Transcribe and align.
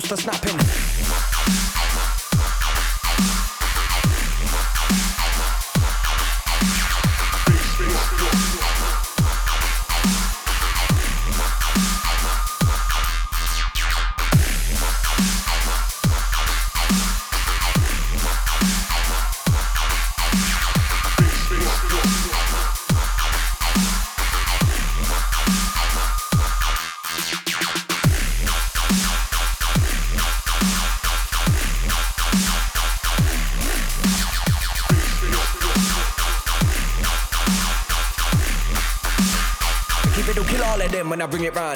to 0.00 0.16
snapping. 0.16 0.65
I 41.26 41.28
bring 41.28 41.42
it 41.42 41.56
round. 41.56 41.75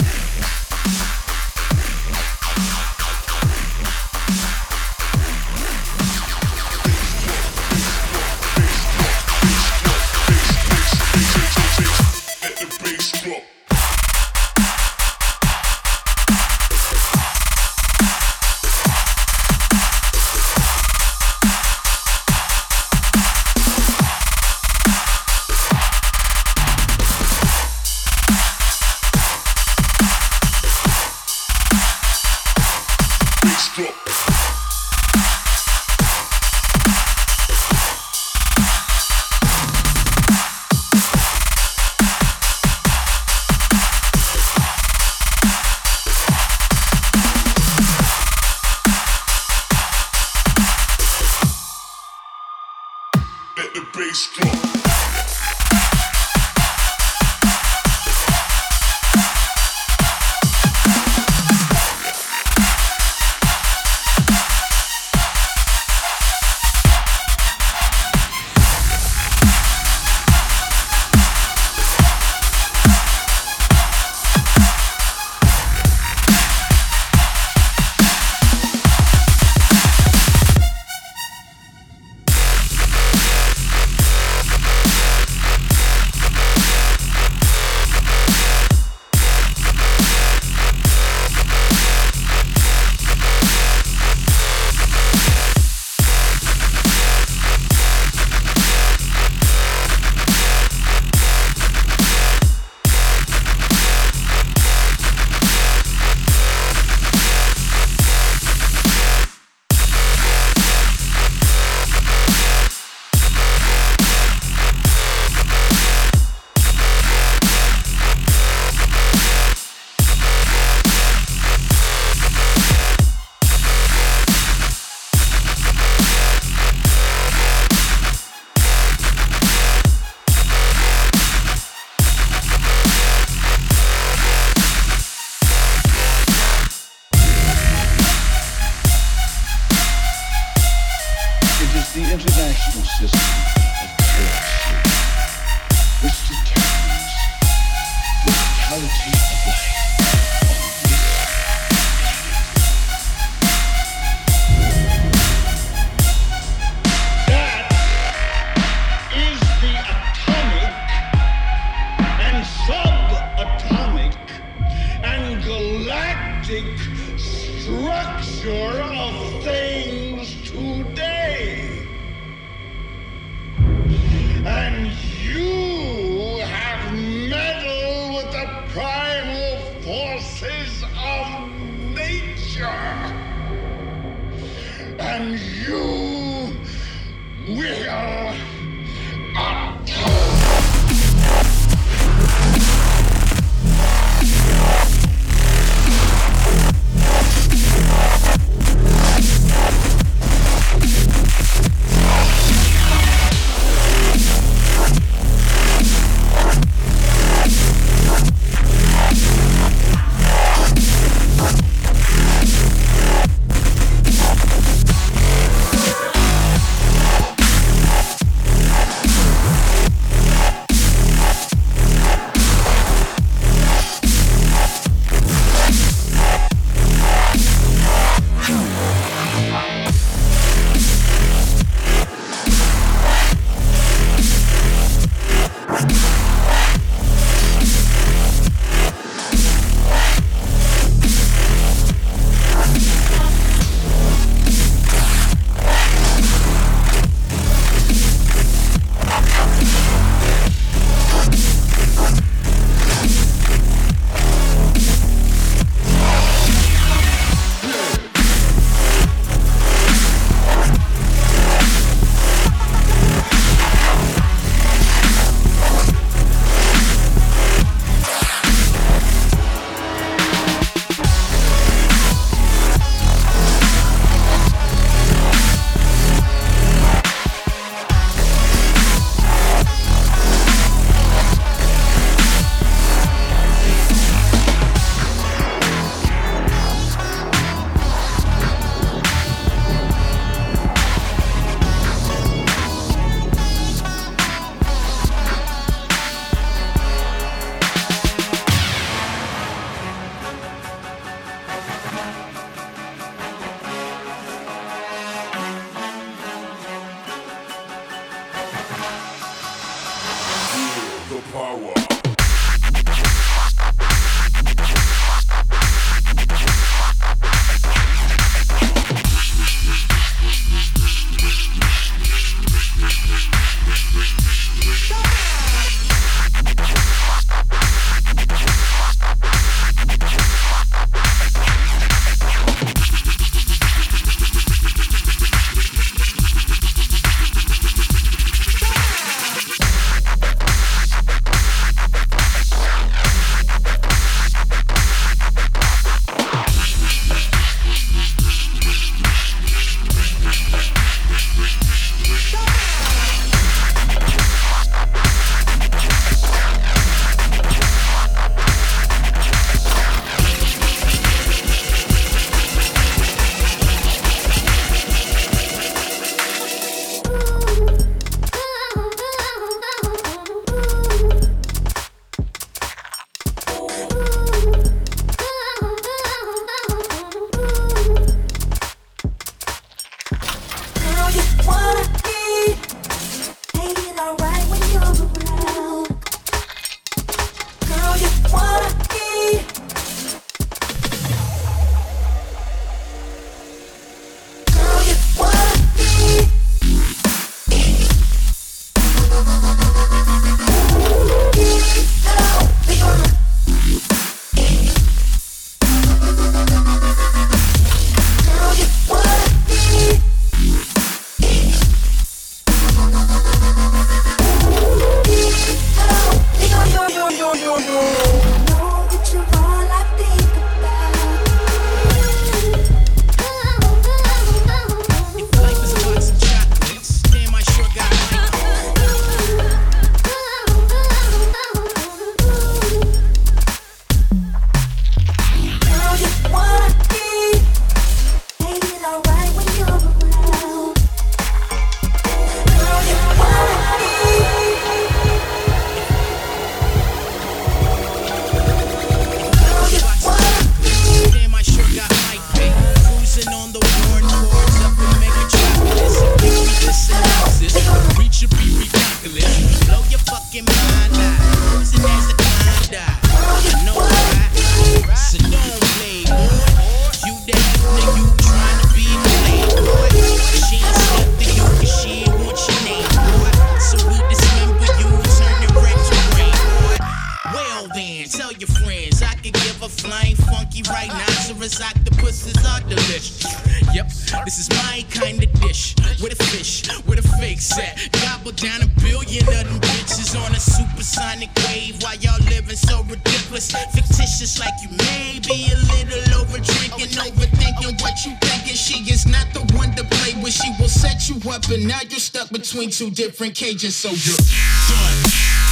what 497.91 498.07
you 498.07 498.17
thinking. 498.21 498.55
She 498.55 498.91
is 498.91 499.07
not 499.07 499.27
the 499.33 499.41
one 499.57 499.75
to 499.75 499.85
play 499.85 500.15
with. 500.23 500.33
She 500.33 500.51
will 500.59 500.69
set 500.69 501.09
you 501.09 501.17
up, 501.31 501.49
and 501.49 501.67
now 501.67 501.81
you're 501.89 501.99
stuck 501.99 502.31
between 502.31 502.71
two 502.71 502.91
different 502.91 503.35
cages. 503.35 503.75
So 503.77 503.89
you're 503.89 504.17
done, 504.17 505.03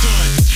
done. 0.02 0.47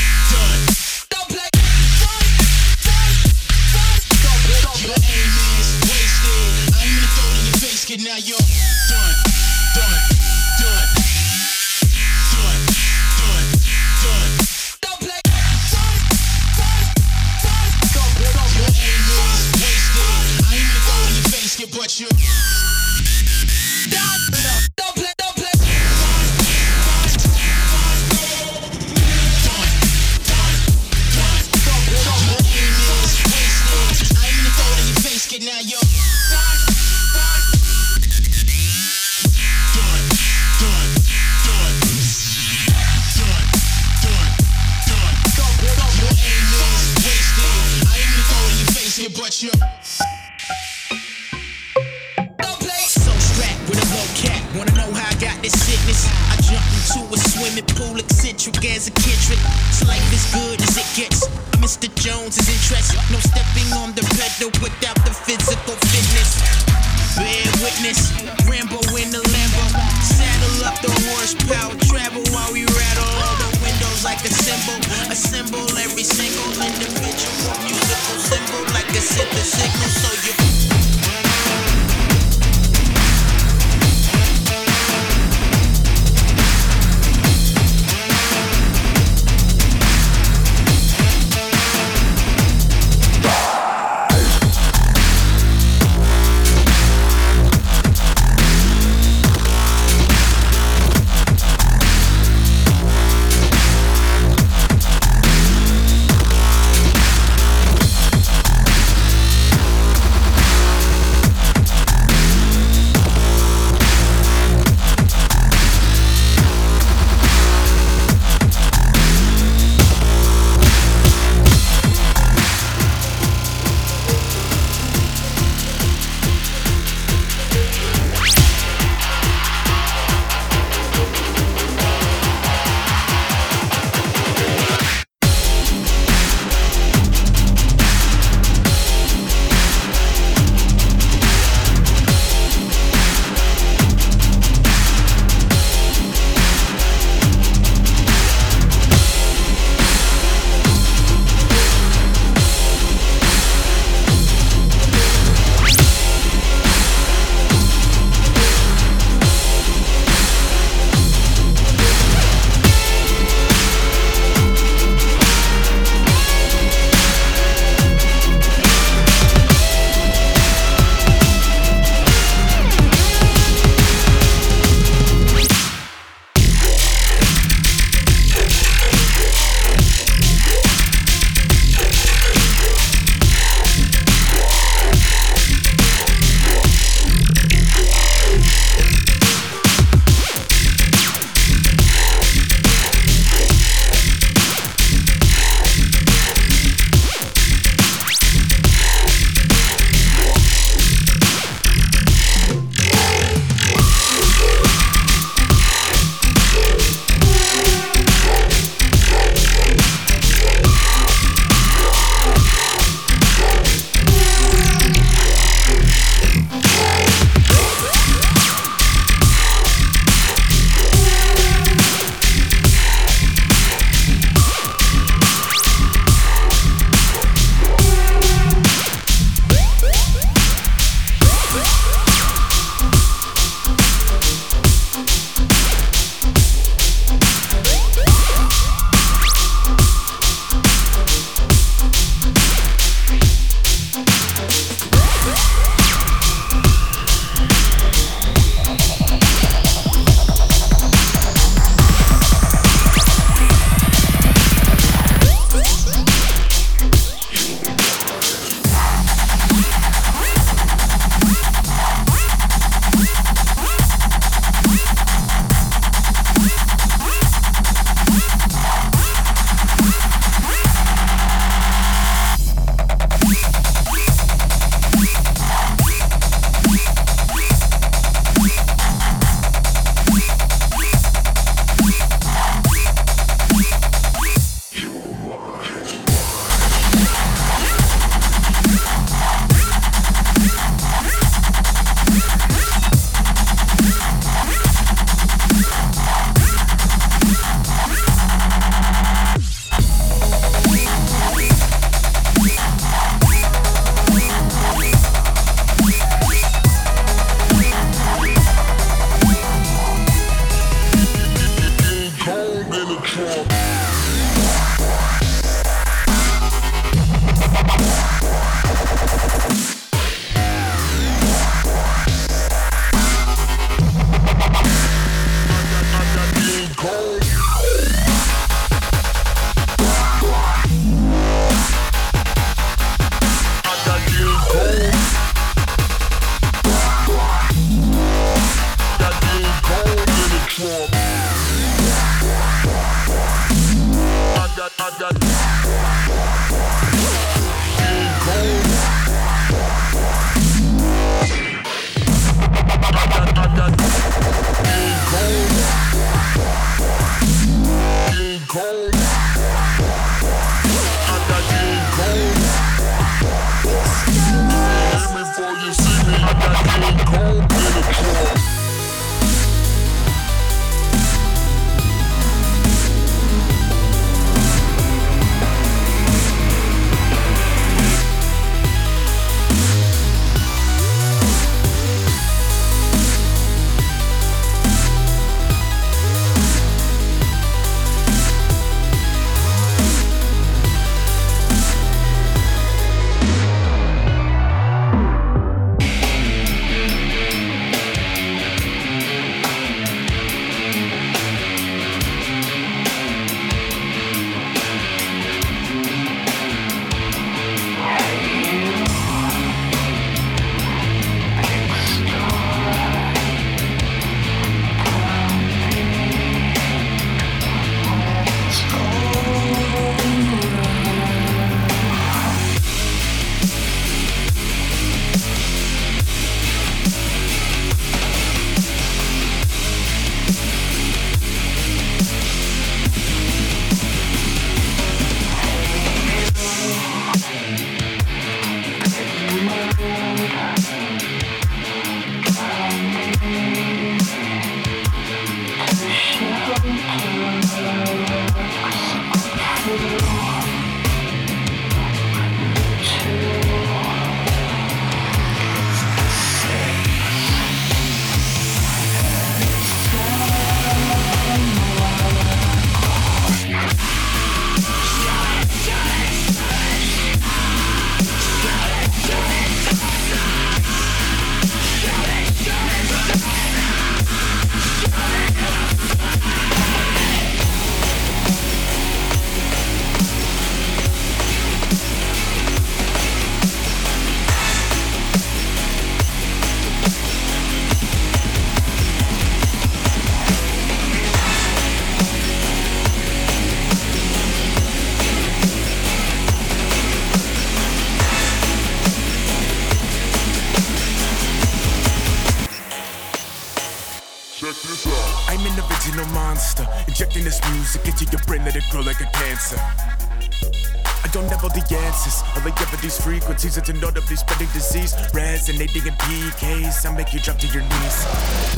Frequencies, 512.90 513.56
it's 513.56 513.68
inaudibly 513.68 514.16
spreading 514.16 514.48
disease. 514.52 514.94
Resonating 515.14 515.86
in 515.86 515.94
PKs, 516.02 516.84
I 516.84 516.96
make 516.96 517.12
you 517.12 517.20
drop 517.20 517.38
to 517.38 517.46
your 517.46 517.62
knees. 517.62 517.96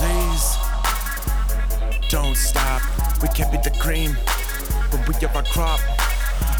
Please, 0.00 0.56
don't 2.08 2.36
stop. 2.36 2.80
We 3.20 3.28
can't 3.28 3.52
be 3.52 3.58
the 3.58 3.76
cream, 3.76 4.16
but 4.90 5.06
we 5.06 5.14
have 5.20 5.36
our 5.36 5.44
crop. 5.44 5.80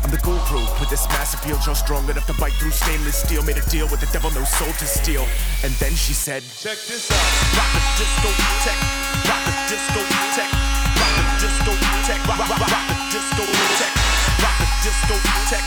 I'm 0.05 0.11
the 0.11 0.21
guru 0.21 0.61
with 0.77 0.91
this 0.91 1.09
massive 1.09 1.41
appeal, 1.41 1.57
just 1.65 1.85
strong 1.85 2.05
enough 2.11 2.27
to 2.27 2.35
bite 2.35 2.53
through 2.61 2.73
stainless 2.73 3.17
steel. 3.17 3.43
Made 3.43 3.57
a 3.57 3.65
deal 3.73 3.89
with 3.89 4.01
the 4.01 4.11
devil, 4.13 4.31
no 4.37 4.45
soul 4.45 4.69
to 4.69 4.85
steal. 4.85 5.25
And 5.65 5.73
then 5.81 5.97
she 5.97 6.13
said, 6.13 6.45
Check 6.61 6.77
this 6.85 7.09
out. 7.09 7.25
Rock 7.57 7.73
the 7.73 7.81
disco 7.97 8.31
tech, 8.61 8.77
rock 9.25 9.41
the 9.49 9.55
disco 9.73 10.03
tech, 10.37 10.51
rock 11.01 11.13
the 11.17 11.25
disco 11.41 11.73
tech, 12.05 12.21
rock, 12.29 12.45
rock, 12.45 12.61
rock 12.61 12.85
the 12.93 12.97
disco 13.09 13.45
tech, 13.81 13.93
rock 14.45 14.57
the 14.61 14.69
disco 14.85 15.17
tech, 15.49 15.65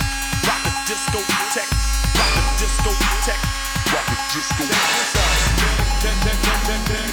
rock 0.90 0.96
the 2.36 2.48
disco 2.58 2.92
tech. 3.26 3.44
Rock 3.92 4.06
the 4.08 4.16
disco. 4.32 4.64
Disco, 6.00 7.07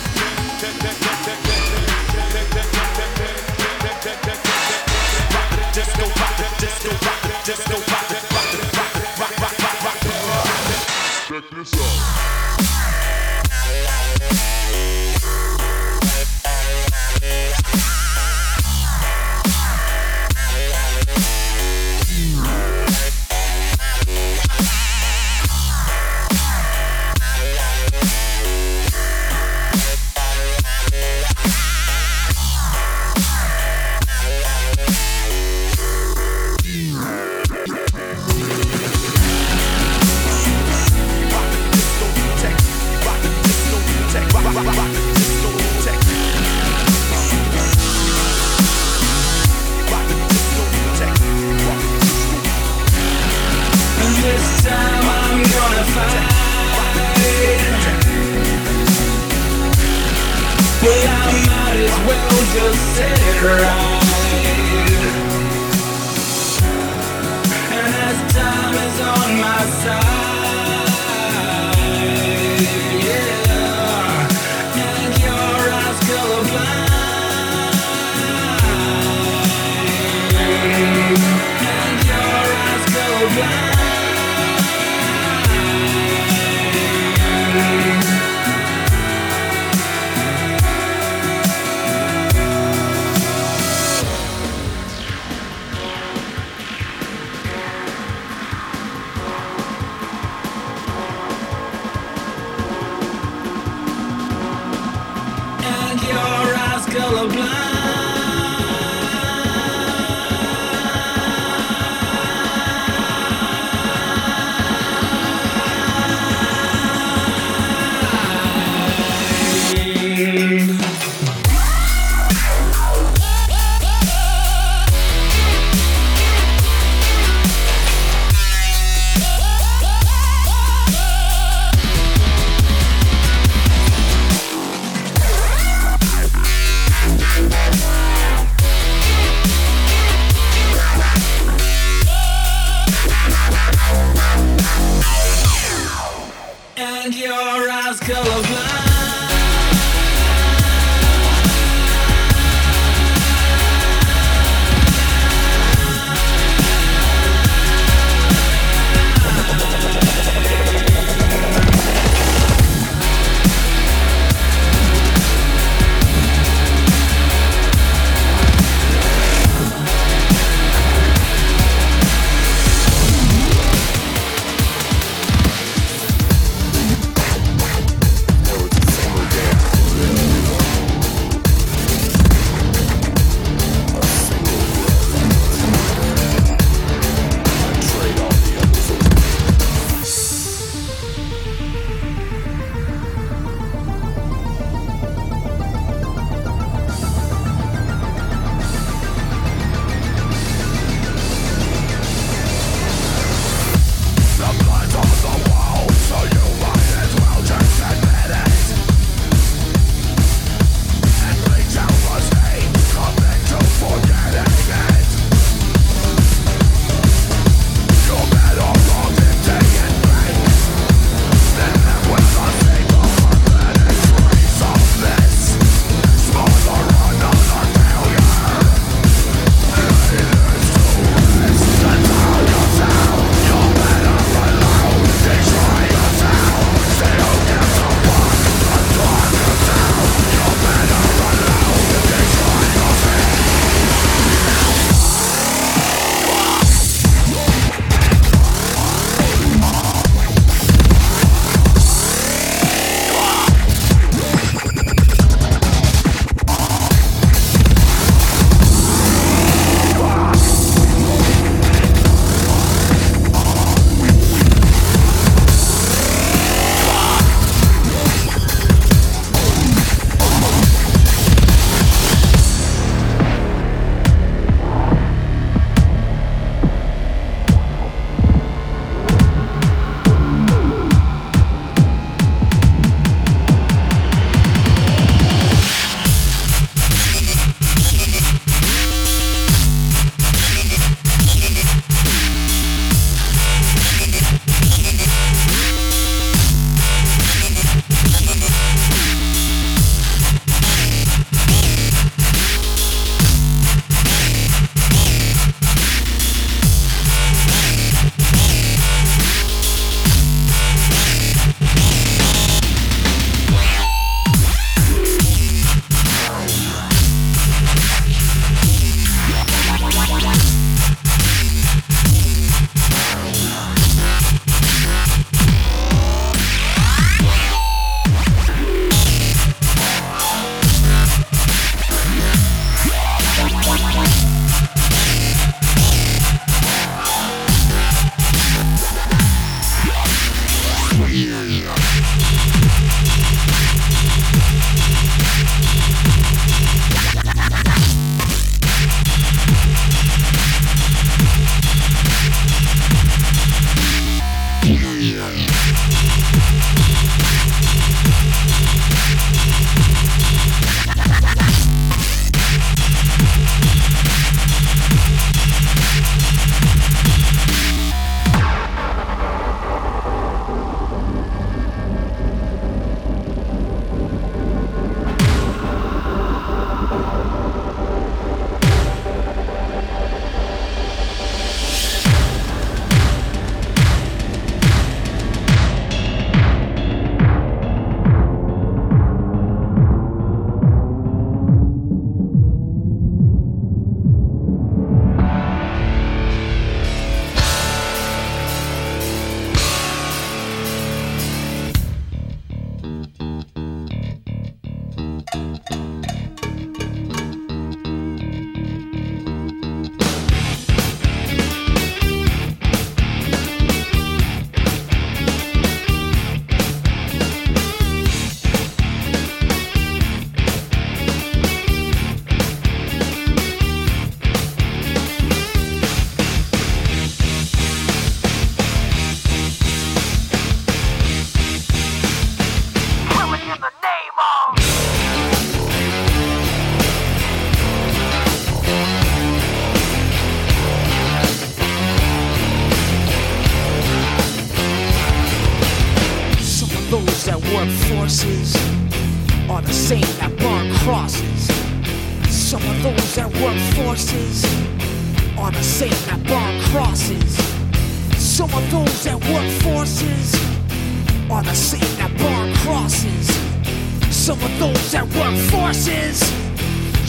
Some 464.25 464.41
of 464.41 464.59
those 464.59 464.91
that 464.93 465.05
work 465.17 465.37
forces 465.53 466.19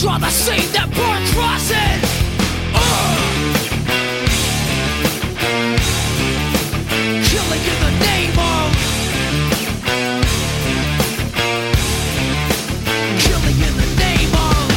draw 0.02 0.18
the 0.18 0.30
same 0.30 0.70
that 0.74 0.90
burn 0.92 1.24
crosses. 1.32 2.04
Ugh. 2.76 3.18
Killing 7.24 7.64
in 7.72 7.80
the 7.86 7.94
name 8.04 8.36
of 8.38 8.68
Killing 13.24 13.60
in 13.64 13.74
the 13.80 13.90
name 13.96 14.34
of 14.36 14.68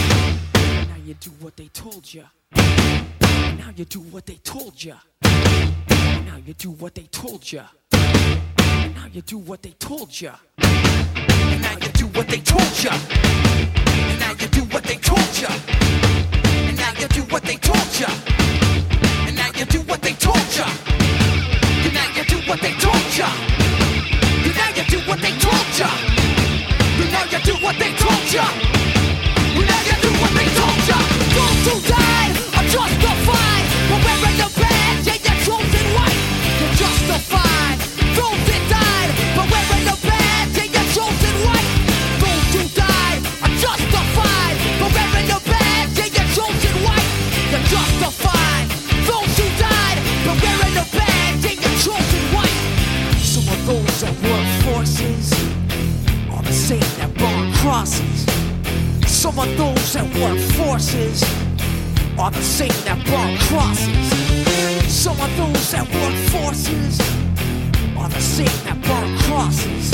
Now 0.91 1.01
you 1.05 1.15
do 1.15 1.31
what 1.41 1.57
they 1.57 1.69
told 1.75 2.15
you. 2.15 2.23
Now 2.55 3.71
you 3.75 3.85
do 3.85 3.99
what 3.99 4.27
they 4.27 4.37
told 4.45 4.85
you. 4.85 4.95
Now 5.25 6.39
you 6.47 6.55
do 6.55 6.71
what 6.71 6.95
they 6.95 7.09
told 7.11 7.51
you. 7.51 7.63
Now 7.93 9.09
you 9.13 9.23
do 9.23 9.39
what 9.39 9.63
they 9.63 9.73
told 9.81 10.21
you 10.21 10.31
what 27.69 27.79
they 27.79 27.93
told 27.93 28.33
ya. 28.33 28.45
We 29.57 29.65
now 29.67 29.81
you 29.89 29.97
do 30.01 30.11
what 30.21 30.33
they 30.33 30.47
told 30.57 30.89
ya. 30.89 30.99
Don't 31.35 31.65
do 31.65 31.89
that. 31.89 32.18
Burn 57.79 57.85
crosses. 57.85 58.27
Some 59.07 59.39
of 59.39 59.57
those 59.57 59.93
that 59.93 60.07
work 60.21 60.39
forces 60.57 61.23
are 62.19 62.31
the 62.31 62.43
same 62.43 62.73
that 62.85 62.99
burn 63.07 63.39
crosses. 63.49 64.93
Some 64.93 65.21
of 65.21 65.37
those 65.37 65.71
that 65.71 65.87
work 65.95 66.15
forces 66.33 67.01
are 67.97 68.09
the 68.09 68.21
same 68.21 68.47
that 68.65 68.81
burn 68.83 69.19
crosses. 69.19 69.91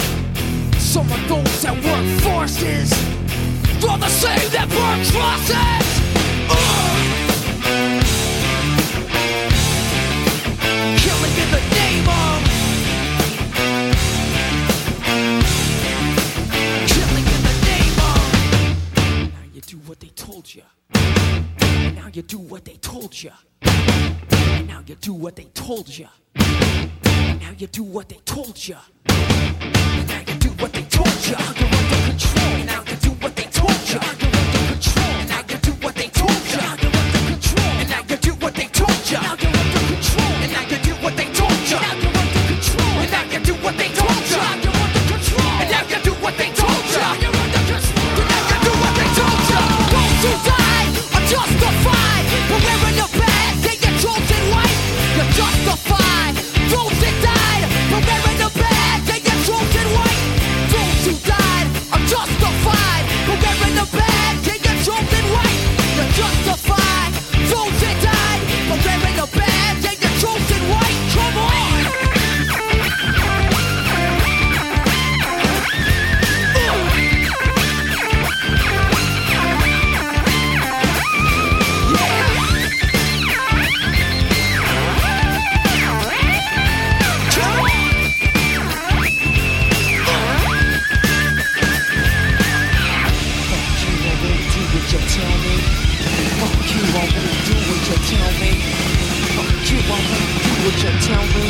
Some 0.79 1.11
of 1.13 1.29
those 1.29 1.63
that 1.63 1.75
work 1.75 2.21
forces 2.23 2.93
are 3.89 3.99
the 3.99 4.09
same 4.09 4.51
that 4.53 4.69
burn 4.69 5.05
crosses. 5.13 5.84
Told 23.15 23.23
you. 23.23 23.31
And 23.63 24.67
now 24.67 24.83
you 24.87 24.97
do 24.97 25.13
what 25.13 25.37
they 25.37 25.45
told 25.55 25.89
you. 25.89 26.09
And 26.35 27.41
now 27.41 27.53
you 27.57 27.67
do 27.69 27.85
what 27.85 28.09
they 28.09 28.19
told 28.25 28.67
you. 28.67 28.77
And 29.07 30.09
now 30.09 30.21
you 30.27 30.35
do 30.39 30.49
what 30.61 30.73
they 30.73 30.83
told 30.83 31.27
you. 31.27 31.37
Under 31.37 31.67
control. 32.07 32.45
And 32.45 32.67
now 32.67 32.83
you 32.83 32.97
do 32.97 33.11
what 33.11 33.37
they 33.37 33.45
told 33.45 33.89
you. 33.89 34.01
Under 34.01 34.31
control. 34.69 35.27
Now 35.29 35.45
you 35.49 35.59
do 35.59 35.73
what 35.85 35.95
they 35.95 36.09
told 36.09 36.47
you. 36.53 36.59
Under 36.59 36.91
control. 36.91 37.67
And 37.79 37.89
now 37.91 38.03
you 38.09 38.17
do 38.17 38.33
what 38.35 38.55
they 38.55 38.67
told 38.67 39.11
you. 39.11 39.74
Won't 96.95 97.11
do 97.11 97.55
what 97.59 97.83
you 97.91 97.97
tell 98.07 98.31
me. 98.39 98.55
Fuck 99.35 99.67
you, 99.67 99.79
I 99.83 99.99
won't 99.99 100.31
do 100.47 100.53
what 100.63 100.79
you 100.79 100.93
tell 101.03 101.27
me. 101.35 101.47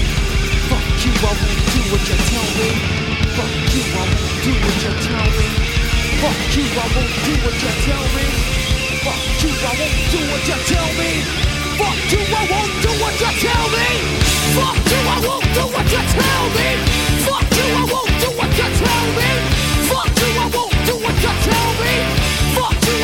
Fuck 0.73 0.89
you, 1.05 1.13
I 1.21 1.37
won't 1.37 1.61
do 1.69 1.81
what 1.93 2.01
you 2.09 2.17
tell 2.17 2.49
me. 2.57 2.69
Fuck 3.37 3.53
you, 3.77 3.85
I 3.85 4.09
won't 4.09 4.33
do 4.41 4.53
what 4.65 4.77
you 4.81 4.93
tell 5.05 5.29
me. 5.37 5.45
Fuck 6.25 6.41
you, 6.57 6.65
I 6.65 6.89
won't 6.97 7.13
do 7.29 7.33
what 7.45 7.57
you 7.61 7.73
tell 7.85 8.07
me. 8.17 8.25
Fuck 9.05 9.21
you, 9.45 9.53
I 9.53 9.73
won't 9.77 10.01
do 10.09 10.21
what 10.33 10.49
you 10.49 10.59
tell 10.65 10.91
me. 10.97 11.13
Fuck 11.77 12.01
you, 12.09 12.25
I 12.25 12.43
won't 12.49 12.73
do 12.81 12.91
what 13.05 13.15
you 13.21 13.33
tell 13.45 13.67
me. 13.69 13.89
Fuck 14.57 14.81
you, 14.89 14.99
I 15.05 15.21
won't 15.29 15.45
do 15.53 15.63
what 15.69 15.85
you 15.93 16.03
tell 16.09 16.45
me. 16.57 16.69
Fuck 17.21 17.53
you, 17.53 17.67
I 17.69 17.85
won't 17.93 18.17
do 18.17 18.29
what 18.33 18.49
you 18.49 18.69
tell 18.81 19.07
me. 19.13 19.29
Fuck 19.93 20.09
you, 20.25 20.31
I 20.41 20.49
won't 20.57 20.73
do 20.89 20.95
what 21.05 21.17
you 21.21 21.33
tell 21.45 21.71
me. 21.85 21.93
Fuck 22.57 22.81
you, 22.89 23.04